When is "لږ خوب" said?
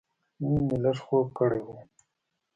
0.83-1.27